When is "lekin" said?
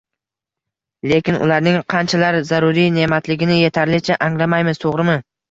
1.11-1.37